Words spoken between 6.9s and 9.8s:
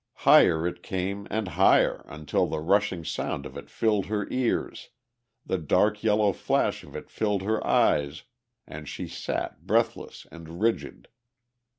it filled her eyes and she sat